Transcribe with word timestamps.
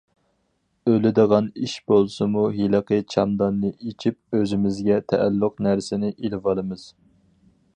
ئۆلىدىغان 0.91 1.49
ئىش 1.65 1.75
بولسىمۇ 1.91 2.45
ھېلىقى 2.55 2.99
چاماداننى 3.15 3.71
ئېچىپ 3.87 4.39
ئۆزىمىزگە 4.39 4.99
تەئەللۇق 5.13 5.63
نەرسىنى 5.69 6.11
ئېلىۋالىمىز. 6.15 6.89